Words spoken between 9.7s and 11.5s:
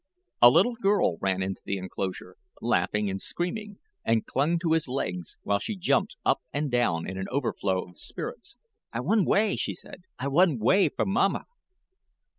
said; "I wunned 'way from mamma."